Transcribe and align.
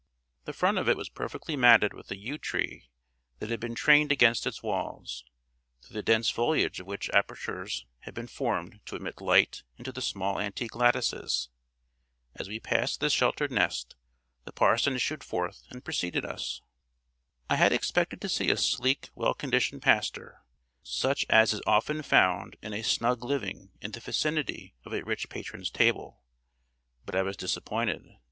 The 0.45 0.53
front 0.53 0.79
of 0.79 0.89
it 0.89 0.97
was 0.97 1.09
perfectly 1.09 1.55
matted 1.55 1.93
with 1.93 2.09
a 2.09 2.17
yew 2.17 2.39
tree 2.39 2.89
that 3.37 3.51
had 3.51 3.59
been 3.59 3.75
trained 3.75 4.11
against 4.11 4.47
its 4.47 4.63
walls, 4.63 5.23
through 5.83 5.93
the 5.93 6.01
dense 6.01 6.27
foliage 6.31 6.79
of 6.79 6.87
which 6.87 7.07
apertures 7.11 7.85
had 7.99 8.15
been 8.15 8.25
formed 8.25 8.79
to 8.87 8.95
admit 8.95 9.21
light 9.21 9.61
into 9.77 9.91
the 9.91 10.01
small 10.01 10.39
antique 10.39 10.73
lattices. 10.75 11.49
As 12.33 12.47
we 12.47 12.59
passed 12.59 12.99
this 12.99 13.13
sheltered 13.13 13.51
nest, 13.51 13.95
the 14.43 14.51
parson 14.51 14.95
issued 14.95 15.23
forth 15.23 15.67
and 15.69 15.85
preceded 15.85 16.25
us. 16.25 16.63
I 17.47 17.57
had 17.57 17.71
expected 17.71 18.21
to 18.21 18.27
see 18.29 18.49
a 18.49 18.57
sleek 18.57 19.11
well 19.13 19.35
conditioned 19.35 19.83
pastor, 19.83 20.41
such 20.81 21.27
as 21.29 21.53
is 21.53 21.61
often 21.67 22.01
found 22.01 22.57
in 22.63 22.73
a 22.73 22.81
snug 22.81 23.23
living 23.23 23.69
in 23.81 23.91
the 23.91 23.99
vicinity 23.99 24.73
of 24.83 24.93
a 24.95 25.03
rich 25.03 25.29
patron's 25.29 25.69
table; 25.69 26.23
but 27.05 27.13
I 27.15 27.21
was 27.21 27.37
disappointed. 27.37 28.07